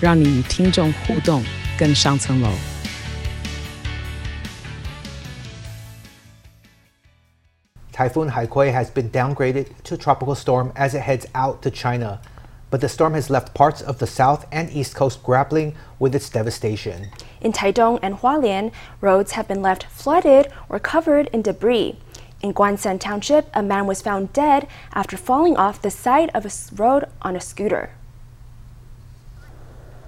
[0.00, 1.42] 让你与听众互动
[1.76, 2.48] 更上层楼。
[7.92, 12.20] Typhoon Haikui has been downgraded to tropical storm as it heads out to China,
[12.70, 16.30] but the storm has left parts of the south and east coast grappling with its
[16.30, 17.08] devastation.
[17.40, 21.98] In Taidong and Hualien, roads have been left flooded or covered in debris.
[22.40, 26.50] In Guanshan Township, a man was found dead after falling off the side of a
[26.80, 27.90] road on a scooter.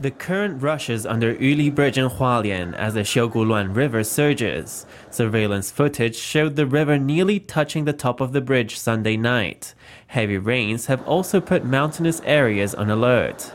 [0.00, 4.86] The current rushes under Yuli Bridge in Hualien as the Xiuguluan River surges.
[5.10, 9.74] Surveillance footage showed the river nearly touching the top of the bridge Sunday night.
[10.06, 13.52] Heavy rains have also put mountainous areas on alert.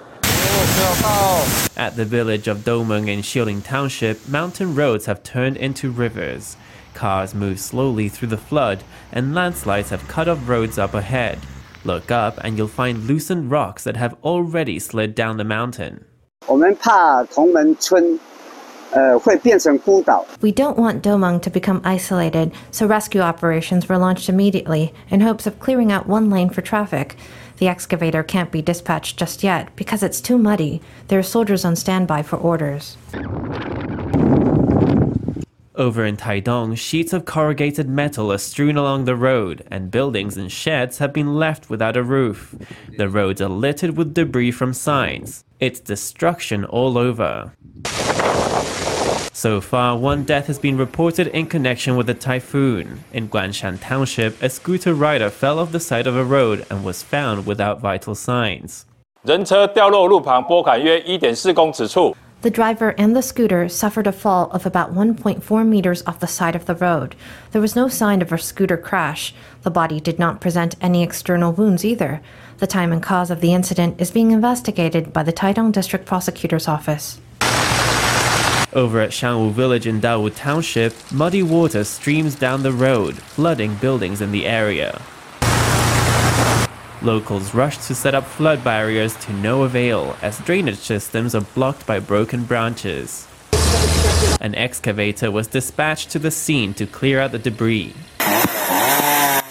[1.76, 6.58] At the village of Domeng in Xiling Township, mountain roads have turned into rivers.
[6.94, 11.40] Cars move slowly through the flood, and landslides have cut off roads up ahead.
[11.84, 16.06] Look up, and you'll find loosened rocks that have already slid down the mountain
[16.47, 18.19] 我们怕同门村
[18.91, 20.25] 呃会变成孤岛。
[20.41, 25.47] We don't want Domeng to become isolated, so rescue operations were launched immediately in hopes
[25.47, 27.17] of clearing out one lane for traffic.
[27.59, 30.81] The excavator can't be dispatched just yet because it's too muddy.
[31.09, 32.97] There are soldiers on standby for orders.
[35.77, 40.51] Over in Taidong, sheets of corrugated metal are strewn along the road, and buildings and
[40.51, 42.55] sheds have been left without a roof.
[42.99, 45.45] The roads are littered with debris from signs.
[45.61, 47.53] It's destruction all over.
[49.33, 53.05] So far, one death has been reported in connection with the typhoon.
[53.13, 57.03] In Guanshan Township, a scooter rider fell off the side of a road and was
[57.03, 58.85] found without vital signs.
[59.23, 62.17] 人车掉落路旁拨坎约一点四公尺处。
[62.46, 66.56] The driver and the scooter suffered a fall of about 1.4 meters off the side
[66.56, 67.16] of the road.
[67.52, 69.34] There was no sign of a scooter crash.
[69.64, 72.22] The body did not present any external wounds either.
[72.60, 76.68] The time and cause of the incident is being investigated by the Taidong District Prosecutor's
[76.68, 77.20] Office.
[78.74, 84.22] Over at Shangwu Village in Dawu Township, muddy water streams down the road, flooding buildings
[84.22, 85.02] in the area.
[87.06, 91.86] Locals rushed to set up flood barriers to no avail as drainage systems are blocked
[91.86, 93.28] by broken branches.
[94.42, 97.94] An excavator was dispatched to the scene to clear out the debris.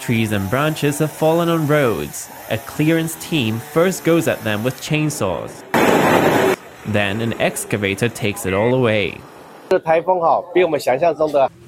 [0.01, 2.29] Trees and branches have fallen on roads.
[2.49, 5.63] A clearance team first goes at them with chainsaws.
[6.85, 9.21] Then an excavator takes it all away.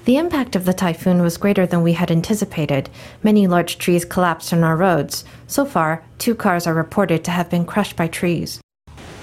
[0.05, 2.89] The impact of the typhoon was greater than we had anticipated.
[3.23, 5.25] Many large trees collapsed on our roads.
[5.47, 8.61] So far, two cars are reported to have been crushed by trees.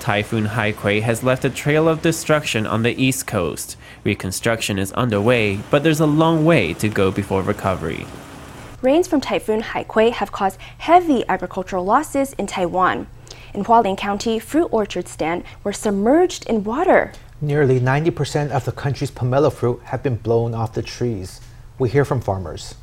[0.01, 3.79] Typhoon Haikui has left a trail of destruction on the east coast.
[4.05, 8.07] Reconstruction is underway, but there's a long way to go before recovery.
[8.83, 13.07] Rains from Typhoon Haikui have caused heavy agricultural losses in Taiwan.
[13.55, 17.13] In Hualien County, fruit orchards stand were submerged in water.
[17.45, 21.43] Nearly 90% of the country's pomelo fruit have been blown off the trees.
[21.79, 22.75] We hear from farmers.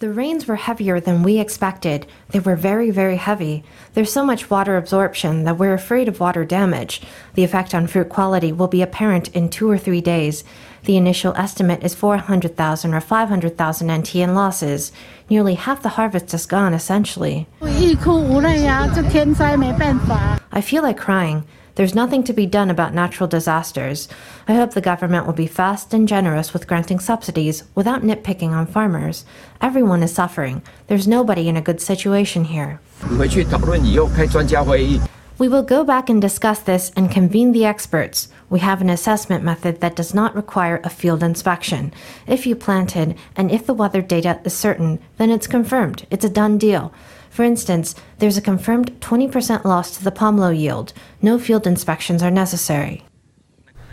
[0.00, 2.06] The rains were heavier than we expected.
[2.30, 3.62] They were very, very heavy.
[3.94, 7.00] There's so much water absorption that we're afraid of water damage.
[7.34, 10.42] The effect on fruit quality will be apparent in two or three days.
[10.85, 14.91] The initial estimate is 400,000 or 500,000 NT in losses.
[15.29, 17.45] Nearly half the harvest is gone, essentially.
[17.61, 20.39] 欲哭无泪呀，这天灾没办法。
[20.49, 21.43] I feel like crying.
[21.75, 24.07] There's nothing to be done about natural disasters.
[24.45, 28.65] I hope the government will be fast and generous with granting subsidies without nitpicking on
[28.65, 29.23] farmers.
[29.61, 30.61] Everyone is suffering.
[30.87, 32.79] There's nobody in a good situation here.
[33.17, 34.99] 回去讨论以后开专家会议。
[35.38, 38.28] We will go back and discuss this and convene the experts.
[38.48, 41.92] We have an assessment method that does not require a field inspection.
[42.26, 46.06] If you planted and if the weather data is certain, then it's confirmed.
[46.10, 46.90] It's a done deal.
[47.28, 50.94] For instance, there's a confirmed 20% loss to the pomelo yield.
[51.20, 53.04] No field inspections are necessary.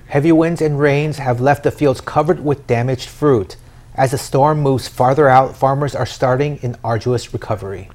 [0.07, 3.57] Heavy winds and rains have left the fields covered with damaged fruit.
[3.95, 7.89] As the storm moves farther out, farmers are starting an arduous recovery.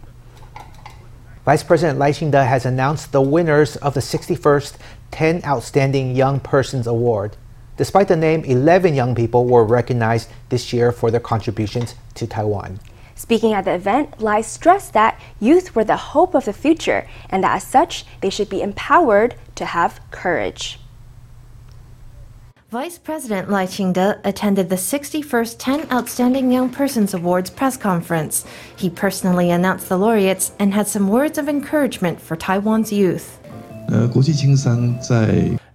[1.48, 4.76] Vice President Lai Ching-te has announced the winners of the 61st
[5.12, 7.38] 10 Outstanding Young Persons Award.
[7.78, 12.80] Despite the name, 11 young people were recognized this year for their contributions to Taiwan.
[13.14, 17.42] Speaking at the event, Lai stressed that youth were the hope of the future and
[17.42, 20.78] that as such, they should be empowered to have courage.
[22.70, 28.44] Vice President Lai Ching-te attended the 61st 10 Outstanding Young Persons Awards press conference.
[28.76, 33.38] He personally announced the laureates and had some words of encouragement for Taiwan's youth.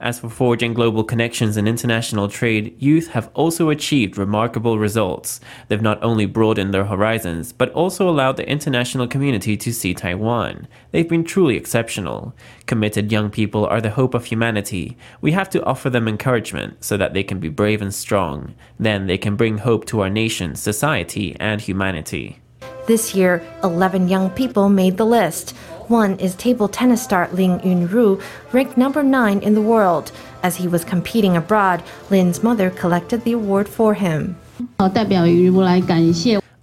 [0.04, 5.40] As for forging global connections and international trade, youth have also achieved remarkable results.
[5.70, 10.68] They've not only broadened their horizons, but also allowed the international community to see Taiwan.
[10.92, 12.36] They've been truly exceptional.
[12.66, 14.98] Committed young people are the hope of humanity.
[15.22, 18.56] We have to offer them encouragement so that they can be brave and strong.
[18.78, 22.42] Then they can bring hope to our nation, society, and humanity.
[22.86, 25.56] This year, 11 young people made the list.
[25.90, 28.22] One is table tennis star Lin Yunru,
[28.54, 30.14] ranked number 9 in the world.
[30.42, 34.38] As he was competing abroad, Lin's mother collected the award for him.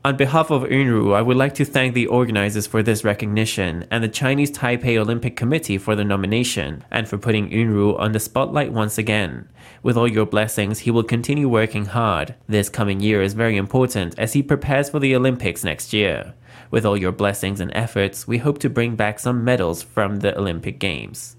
[0.03, 4.03] On behalf of Yunru, I would like to thank the organizers for this recognition and
[4.03, 8.73] the Chinese Taipei Olympic Committee for the nomination and for putting Yunru on the spotlight
[8.73, 9.51] once again.
[9.83, 12.35] With all your blessings, he will continue working hard.
[12.49, 16.33] This coming year is very important as he prepares for the Olympics next year.
[16.72, 20.38] With all your blessings and efforts, we hope to bring back some medals from the
[20.38, 21.36] Olympic Games.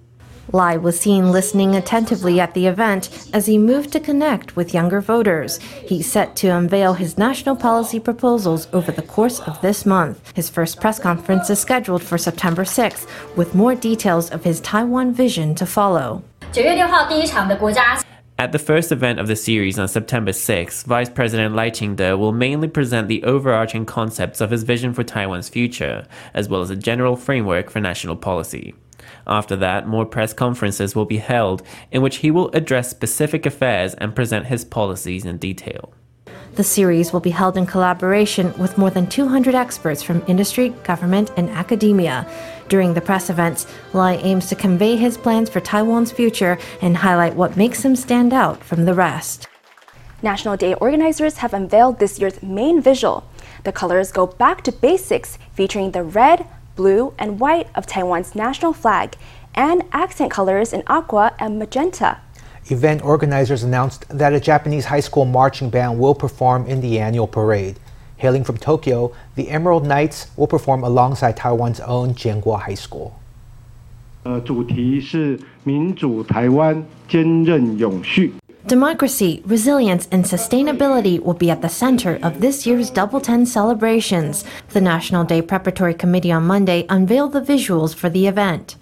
[0.52, 5.00] Lai was seen listening attentively at the event as he moved to connect with younger
[5.00, 5.58] voters.
[5.58, 10.32] He's set to unveil his national policy proposals over the course of this month.
[10.36, 15.12] His first press conference is scheduled for September 6th, with more details of his Taiwan
[15.12, 16.22] vision to follow.
[16.52, 17.98] 9月6号第一场的国家
[18.41, 22.31] at the first event of the series on September 6, Vice President Lai Ching-te will
[22.31, 26.75] mainly present the overarching concepts of his vision for Taiwan's future, as well as a
[26.75, 28.73] general framework for national policy.
[29.27, 31.61] After that, more press conferences will be held
[31.91, 35.93] in which he will address specific affairs and present his policies in detail.
[36.55, 41.31] The series will be held in collaboration with more than 200 experts from industry, government,
[41.37, 42.27] and academia.
[42.67, 47.35] During the press events, Lai aims to convey his plans for Taiwan's future and highlight
[47.35, 49.47] what makes him stand out from the rest.
[50.21, 53.23] National Day organizers have unveiled this year's main visual.
[53.63, 56.45] The colors go back to basics, featuring the red,
[56.75, 59.15] blue, and white of Taiwan's national flag,
[59.55, 62.17] and accent colors in aqua and magenta
[62.69, 67.27] event organizers announced that a Japanese high school marching band will perform in the annual
[67.27, 67.79] parade.
[68.17, 73.19] Hailing from Tokyo, the Emerald Knights will perform alongside Taiwan's own Jianguo High School.
[78.67, 84.45] Democracy, resilience, and sustainability will be at the center of this year's Double Ten celebrations.
[84.69, 88.75] The National Day Preparatory Committee on Monday unveiled the visuals for the event.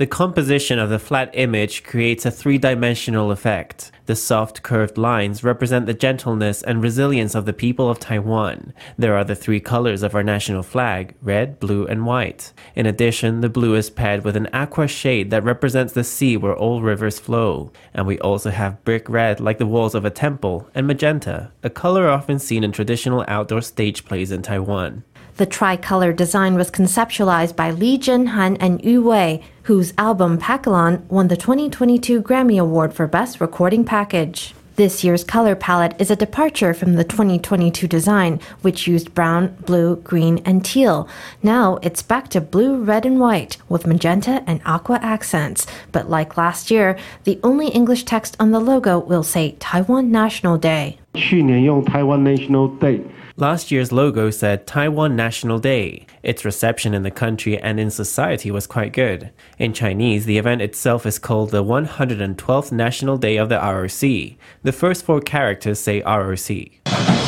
[0.00, 3.92] The composition of the flat image creates a three dimensional effect.
[4.06, 8.72] The soft curved lines represent the gentleness and resilience of the people of Taiwan.
[8.96, 12.54] There are the three colors of our national flag red, blue, and white.
[12.74, 16.56] In addition, the blue is paired with an aqua shade that represents the sea where
[16.56, 17.70] all rivers flow.
[17.92, 21.68] And we also have brick red like the walls of a temple, and magenta, a
[21.68, 25.04] color often seen in traditional outdoor stage plays in Taiwan.
[25.40, 31.02] The tricolor design was conceptualized by Lee Jin Han and Yu Wei, whose album Pakelang
[31.06, 34.54] won the 2022 Grammy Award for Best Recording Package.
[34.76, 39.96] This year's color palette is a departure from the 2022 design, which used brown, blue,
[39.96, 41.08] green, and teal.
[41.42, 45.66] Now it's back to blue, red, and white, with magenta and aqua accents.
[45.90, 50.58] But like last year, the only English text on the logo will say Taiwan National
[50.58, 50.98] Day.
[51.14, 53.00] 去年用 Taiwan National Day
[53.40, 56.04] Last year's logo said Taiwan National Day.
[56.22, 59.30] Its reception in the country and in society was quite good.
[59.58, 64.36] In Chinese, the event itself is called the 112th National Day of the ROC.
[64.62, 67.19] The first four characters say ROC.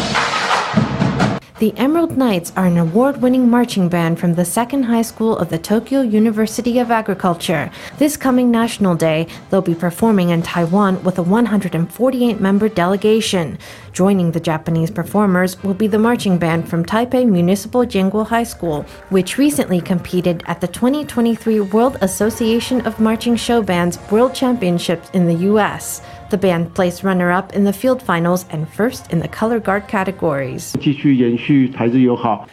[1.62, 5.49] The Emerald Knights are an award winning marching band from the Second High School of
[5.49, 7.71] the Tokyo University of Agriculture.
[7.99, 13.59] This coming National Day, they'll be performing in Taiwan with a 148 member delegation.
[13.92, 18.83] Joining the Japanese performers will be the marching band from Taipei Municipal Jianguo High School,
[19.11, 25.26] which recently competed at the 2023 World Association of Marching Show Bands World Championships in
[25.26, 26.02] the U.S.
[26.33, 29.87] The band placed runner up in the field finals and first in the color guard
[29.87, 30.75] categories.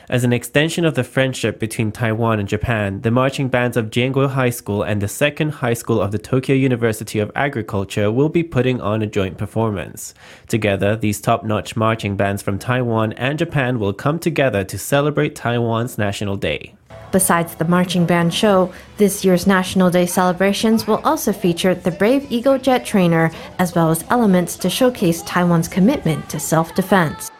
[0.09, 4.31] As an extension of the friendship between Taiwan and Japan, the marching bands of Jianguo
[4.31, 8.43] High School and the Second High School of the Tokyo University of Agriculture will be
[8.43, 10.13] putting on a joint performance.
[10.49, 15.37] Together, these top notch marching bands from Taiwan and Japan will come together to celebrate
[15.37, 16.75] Taiwan's National Day.
[17.11, 22.31] Besides the marching band show, this year's National Day celebrations will also feature the Brave
[22.31, 27.31] Eagle jet trainer, as well as elements to showcase Taiwan's commitment to self defense.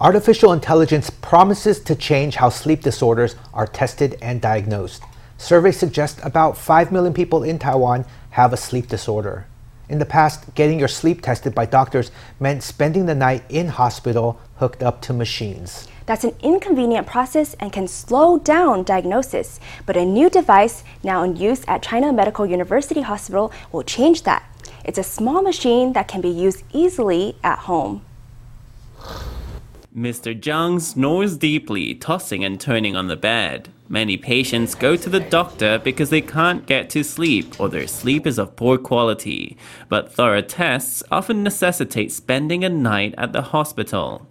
[0.00, 5.02] Artificial intelligence promises to change how sleep disorders are tested and diagnosed.
[5.38, 9.46] Surveys suggest about 5 million people in Taiwan have a sleep disorder.
[9.88, 14.40] In the past, getting your sleep tested by doctors meant spending the night in hospital
[14.56, 15.86] hooked up to machines.
[16.06, 19.60] That's an inconvenient process and can slow down diagnosis.
[19.86, 24.44] But a new device now in use at China Medical University Hospital will change that.
[24.84, 28.02] It's a small machine that can be used easily at home.
[29.96, 30.38] Mr.
[30.38, 33.70] Zhang snores deeply, tossing and turning on the bed.
[33.88, 38.26] Many patients go to the doctor because they can't get to sleep or their sleep
[38.26, 39.56] is of poor quality.
[39.88, 44.26] But thorough tests often necessitate spending a night at the hospital.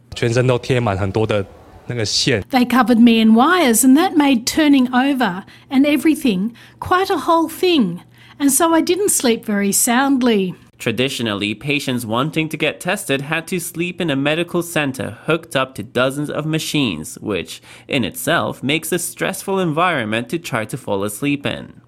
[2.49, 7.47] They covered me in wires, and that made turning over and everything quite a whole
[7.47, 8.03] thing.
[8.39, 10.55] And so I didn't sleep very soundly.
[10.77, 15.73] Traditionally, patients wanting to get tested had to sleep in a medical center hooked up
[15.75, 21.03] to dozens of machines, which in itself makes a stressful environment to try to fall
[21.03, 21.81] asleep in.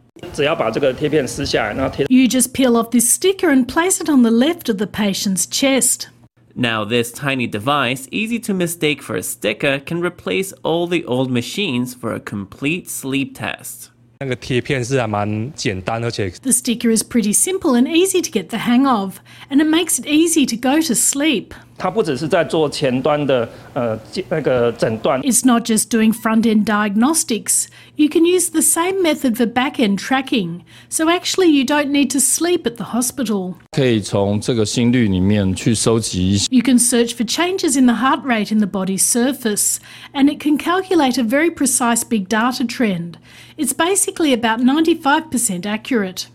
[2.10, 5.46] You just peel off this sticker and place it on the left of the patient's
[5.46, 6.10] chest.
[6.56, 11.30] Now, this tiny device, easy to mistake for a sticker, can replace all the old
[11.30, 13.92] machines for a complete sleep test.
[16.42, 20.00] The sticker is pretty simple and easy to get the hang of, and it makes
[20.00, 21.54] it easy to go to sleep.
[25.24, 27.68] It's not just doing front end diagnostics.
[27.96, 32.10] You can use the same method for back end tracking, so actually you don't need
[32.12, 33.60] to sleep at the hospital.
[36.52, 39.80] You can search for changes in the heart rate in the body's surface,
[40.14, 43.20] and it can calculate a very precise big data trend.
[43.56, 46.28] It's basically about 95% accurate.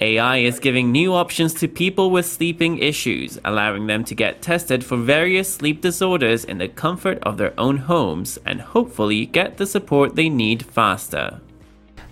[0.00, 4.84] AI is giving new options to people with sleeping issues, allowing them to get tested
[4.84, 9.64] for various sleep disorders in the comfort of their own homes and hopefully get the
[9.64, 11.40] support they need faster.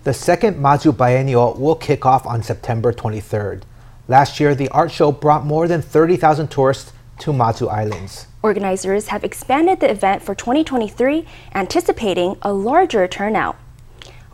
[0.05, 3.65] The second Mazu Biennial will kick off on September 23rd.
[4.09, 8.27] Last year, the art show brought more than 30,000 tourists to Mazu Islands.
[8.43, 13.57] Organizers have expanded the event for 2023, anticipating a larger turnout.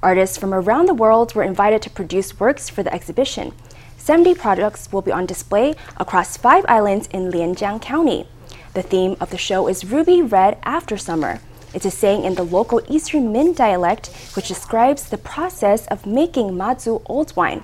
[0.02, 3.52] Artists from around the world were invited to produce works for the exhibition.
[3.98, 8.26] 70 products will be on display across five islands in Lianjiang County.
[8.72, 11.40] The theme of the show is Ruby Red After Summer.
[11.74, 16.52] It's a saying in the local Eastern Min dialect, which describes the process of making
[16.52, 17.62] Mazu old wine.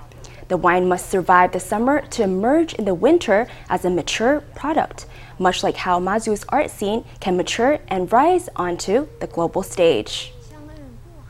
[0.49, 5.07] The wine must survive the summer to emerge in the winter as a mature product,
[5.39, 10.35] much like how Mazu's art scene can mature and rise onto the global stage.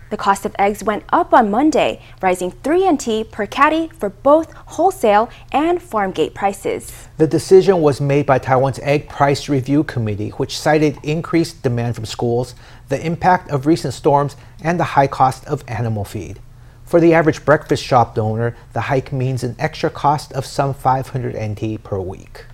[0.09, 4.53] The cost of eggs went up on Monday, rising 3 NT per catty for both
[4.53, 7.09] wholesale and farm gate prices.
[7.17, 12.05] The decision was made by Taiwan's Egg Price Review Committee, which cited increased demand from
[12.05, 12.55] schools,
[12.89, 16.39] the impact of recent storms, and the high cost of animal feed.
[16.85, 21.35] For the average breakfast shop owner, the hike means an extra cost of some 500
[21.35, 22.45] NT per week.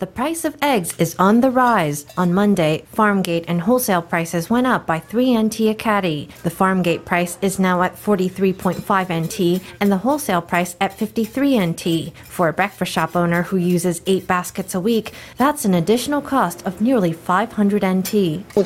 [0.00, 2.06] The price of eggs is on the rise.
[2.16, 6.30] On Monday, Farmgate and wholesale prices went up by 3 NT a catty.
[6.42, 12.16] The Farmgate price is now at 43.5 NT and the wholesale price at 53 NT.
[12.24, 16.66] For a breakfast shop owner who uses 8 baskets a week, that's an additional cost
[16.66, 18.56] of nearly 500 NT.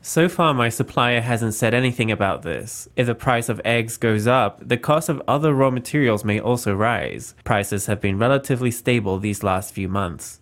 [0.00, 2.88] So far, my supplier hasn't said anything about this.
[2.96, 6.74] If the price of eggs goes up, the cost of other raw materials may also
[6.74, 7.34] rise.
[7.44, 10.38] Prices have been relatively stable these last last few months.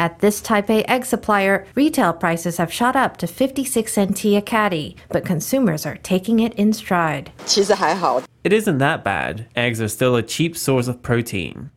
[0.00, 4.96] At this Taipei egg supplier, retail prices have shot up to 56 NT a catty,
[5.10, 7.30] but consumers are taking it in stride.
[8.42, 9.48] It isn't that bad.
[9.54, 11.70] Eggs are still a cheap source of protein.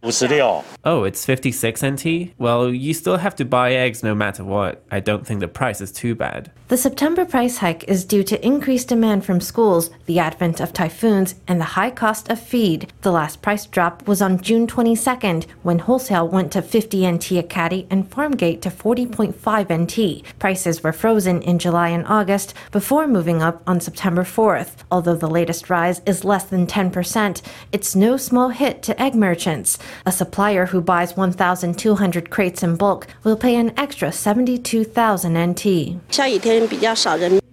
[0.85, 2.05] Oh, it's 56 NT?
[2.37, 4.81] Well, you still have to buy eggs no matter what.
[4.89, 6.51] I don't think the price is too bad.
[6.69, 11.35] The September price hike is due to increased demand from schools, the advent of typhoons,
[11.49, 12.93] and the high cost of feed.
[13.01, 17.43] The last price drop was on June 22nd, when wholesale went to 50 NT a
[17.43, 19.35] catty and farmgate to 40.5
[19.69, 20.39] NT.
[20.39, 25.29] Prices were frozen in July and August before moving up on September 4th, although the
[25.29, 27.41] latest rise is less than 10%,
[27.73, 29.77] it's no small hit to egg merchants.
[30.05, 35.99] A supplier who buys 1,200 crates in bulk will pay an extra 72,000 NT.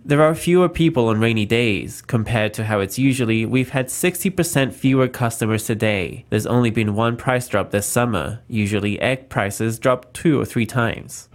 [0.03, 2.01] There are fewer people on rainy days.
[2.01, 6.25] Compared to how it's usually, we've had 60% fewer customers today.
[6.31, 8.41] There's only been one price drop this summer.
[8.49, 11.29] Usually, egg prices drop two or three times.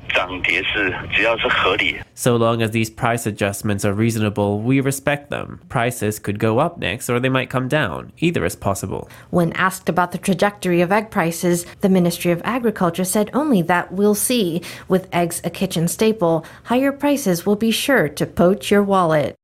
[2.14, 5.60] So long as these price adjustments are reasonable, we respect them.
[5.68, 8.14] Prices could go up next or they might come down.
[8.20, 9.10] Either is possible.
[9.30, 13.92] When asked about the trajectory of egg prices, the Ministry of Agriculture said only that
[13.92, 14.62] we'll see.
[14.88, 18.26] With eggs a kitchen staple, higher prices will be sure to
[18.64, 19.36] your wallet.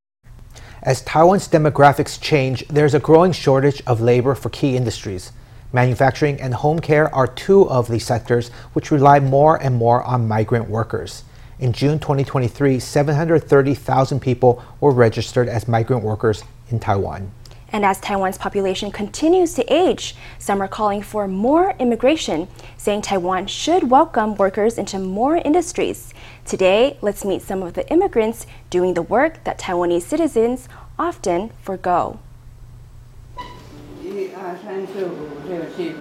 [0.83, 5.31] As Taiwan's demographics change, there's a growing shortage of labor for key industries.
[5.73, 10.27] Manufacturing and home care are two of these sectors which rely more and more on
[10.27, 11.23] migrant workers.
[11.59, 17.31] In June 2023, 730,000 people were registered as migrant workers in Taiwan.
[17.73, 22.47] And as Taiwan's population continues to age, some are calling for more immigration,
[22.77, 26.13] saying Taiwan should welcome workers into more industries.
[26.45, 30.67] Today, let's meet some of the immigrants doing the work that Taiwanese citizens
[30.99, 32.19] often forego.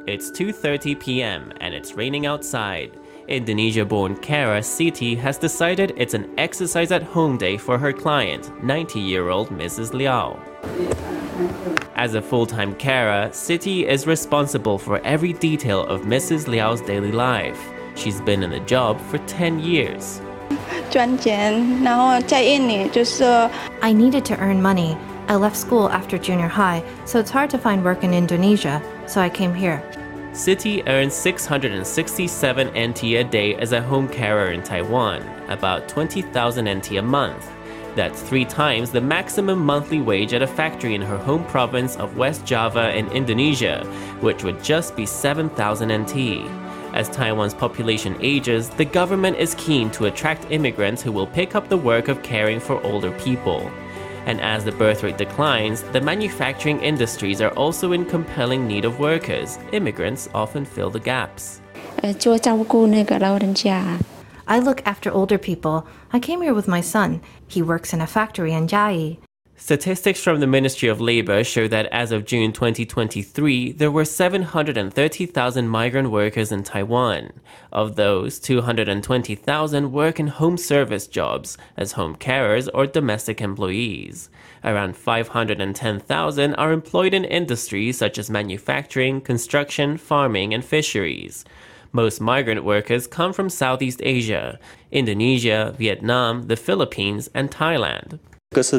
[0.06, 1.52] It's 2:30 p.m.
[1.60, 2.98] and it's raining outside.
[3.28, 9.50] Indonesia-born Kara Siti has decided it's an exercise at home day for her client, 90-year-old
[9.50, 9.92] Mrs.
[9.94, 10.49] Liao.
[11.94, 16.46] As a full-time carer, Siti is responsible for every detail of Mrs.
[16.46, 17.60] Liao's daily life.
[17.94, 20.20] She's been in the job for 10 years.
[23.82, 24.96] I needed to earn money.
[25.28, 29.20] I left school after junior high, so it's hard to find work in Indonesia, so
[29.20, 29.82] I came here.
[30.32, 36.92] Siti earns 667 NT a day as a home carer in Taiwan, about 20,000 NT
[36.92, 37.50] a month.
[37.96, 42.16] That's three times the maximum monthly wage at a factory in her home province of
[42.16, 43.84] West Java in Indonesia,
[44.20, 46.48] which would just be 7,000 NT.
[46.94, 51.68] As Taiwan's population ages, the government is keen to attract immigrants who will pick up
[51.68, 53.70] the work of caring for older people.
[54.26, 58.98] And as the birth rate declines, the manufacturing industries are also in compelling need of
[58.98, 59.58] workers.
[59.72, 61.60] Immigrants often fill the gaps.
[62.02, 62.12] Uh,
[64.50, 65.86] I look after older people.
[66.12, 67.22] I came here with my son.
[67.46, 69.18] He works in a factory in Jai.
[69.54, 75.68] Statistics from the Ministry of Labor show that as of June 2023, there were 730,000
[75.68, 77.30] migrant workers in Taiwan.
[77.70, 84.30] Of those, 220,000 work in home service jobs as home carers or domestic employees.
[84.64, 91.44] Around 510,000 are employed in industries such as manufacturing, construction, farming, and fisheries.
[91.92, 94.60] Most migrant workers come from Southeast Asia,
[94.92, 98.20] Indonesia, Vietnam, the Philippines, and Thailand.
[98.52, 98.72] This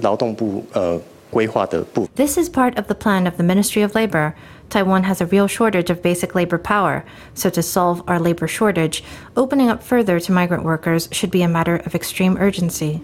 [2.37, 4.35] is part of the plan of the Ministry of Labor.
[4.69, 9.03] Taiwan has a real shortage of basic labor power, so to solve our labor shortage,
[9.35, 13.01] opening up further to migrant workers should be a matter of extreme urgency.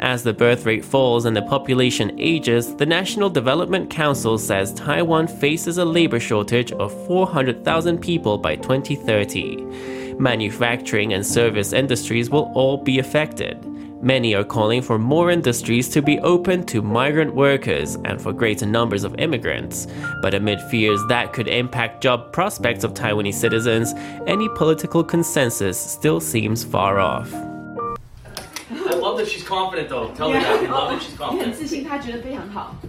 [0.00, 5.26] As the birth rate falls and the population ages, the National Development Council says Taiwan
[5.26, 10.14] faces a labor shortage of 400,000 people by 2030.
[10.18, 13.64] Manufacturing and service industries will all be affected.
[14.00, 18.66] Many are calling for more industries to be open to migrant workers and for greater
[18.66, 19.88] numbers of immigrants.
[20.22, 23.94] But amid fears that could impact job prospects of Taiwanese citizens,
[24.28, 27.32] any political consensus still seems far off.
[29.28, 30.14] I love that she's confident though.
[30.14, 30.64] Tell me that.
[30.64, 31.56] I love that she's confident.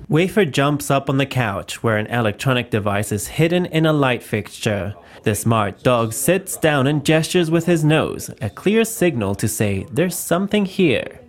[0.07, 4.23] Wafer jumps up on the couch where an electronic device is hidden in a light
[4.23, 4.95] fixture.
[5.23, 9.85] The smart dog sits down and gestures with his nose, a clear signal to say
[9.91, 11.19] there's something here.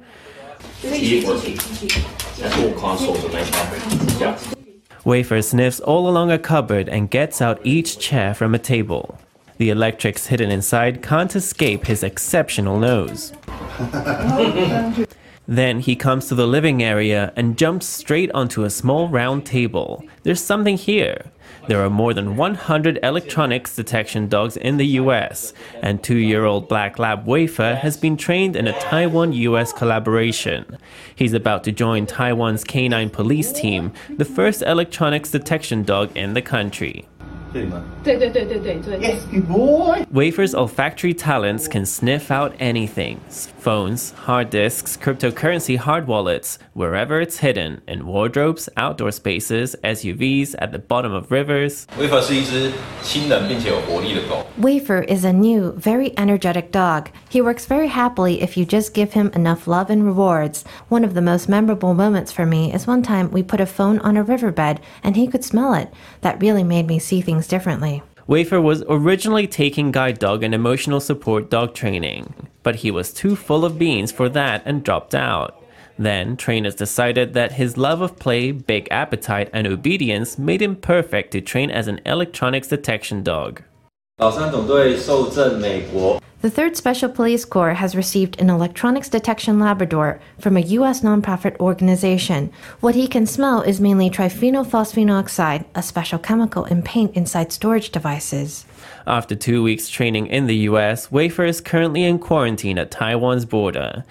[5.04, 9.18] Wafer sniffs all along a cupboard and gets out each chair from a table.
[9.60, 13.34] The electrics hidden inside can't escape his exceptional nose.
[15.46, 20.02] then he comes to the living area and jumps straight onto a small round table.
[20.22, 21.30] There's something here.
[21.68, 26.66] There are more than 100 electronics detection dogs in the US, and two year old
[26.66, 30.78] Black Lab Wafer has been trained in a Taiwan US collaboration.
[31.14, 36.40] He's about to join Taiwan's canine police team, the first electronics detection dog in the
[36.40, 37.04] country.
[39.02, 40.06] Yes, good boy.
[40.10, 43.20] Wafer's olfactory talents can sniff out anything
[43.60, 50.72] phones, hard disks, cryptocurrency hard wallets, wherever it's hidden, in wardrobes, outdoor spaces, SUVs, at
[50.72, 51.86] the bottom of rivers.
[54.56, 57.10] Wafer is a new, very energetic dog.
[57.28, 60.64] He works very happily if you just give him enough love and rewards.
[60.88, 63.98] One of the most memorable moments for me is one time we put a phone
[64.00, 65.92] on a riverbed and he could smell it.
[66.22, 68.02] That really made me see things differently.
[68.26, 73.34] Wafer was originally taking guide dog and emotional support dog training, but he was too
[73.34, 75.56] full of beans for that and dropped out.
[75.98, 81.32] Then, trainers decided that his love of play, big appetite, and obedience made him perfect
[81.32, 83.62] to train as an electronics detection dog.
[86.42, 91.00] The 3rd Special Police Corps has received an electronics detection Labrador from a U.S.
[91.00, 92.52] nonprofit organization.
[92.80, 97.90] What he can smell is mainly triphenylphosphine oxide, a special chemical in paint inside storage
[97.90, 98.66] devices.
[99.06, 104.04] After two weeks training in the U.S., Wafer is currently in quarantine at Taiwan's border.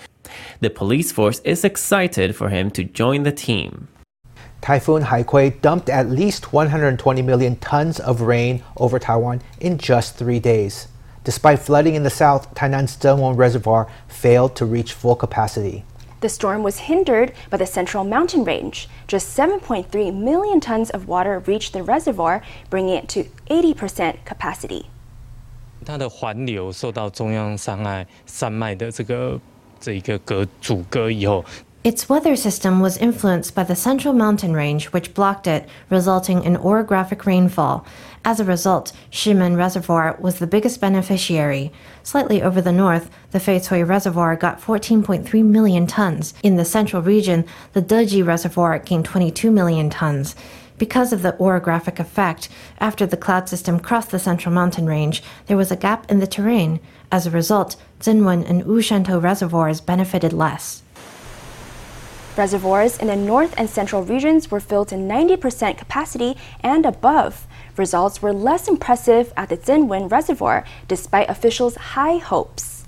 [0.59, 3.87] The police force is excited for him to join the team.
[4.61, 10.39] Typhoon Haikui dumped at least 120 million tons of rain over Taiwan in just three
[10.39, 10.87] days.
[11.23, 15.85] Despite flooding in the south, Tainan's Zengwen Reservoir failed to reach full capacity.
[16.21, 18.89] The storm was hindered by the central mountain range.
[19.07, 24.89] Just 7.3 million tons of water reached the reservoir, bringing it to 80% capacity
[31.81, 36.57] its weather system was influenced by the central mountain range, which blocked it, resulting in
[36.57, 37.85] orographic rainfall.
[38.25, 41.71] As a result, Shimen Reservoir was the biggest beneficiary.
[42.03, 46.33] Slightly over the north, the Feicui Reservoir got 14.3 million tons.
[46.43, 50.35] In the central region, the Deji Reservoir gained 22 million tons.
[50.77, 55.57] Because of the orographic effect, after the cloud system crossed the central mountain range, there
[55.57, 56.81] was a gap in the terrain.
[57.09, 60.83] As a result, Zengwen and Wushantou reservoirs benefited less.
[62.39, 67.45] Reservoirs in the north and central regions were filled to 90% capacity and above.
[67.75, 72.78] Results were less impressive at the Zengwen Reservoir, despite officials' high hopes.